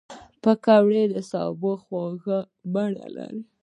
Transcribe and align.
پکورې 0.43 1.03
د 1.13 1.15
سبو 1.31 1.71
خواږه 1.83 2.39
بڼه 2.73 3.07
لري 3.15 3.41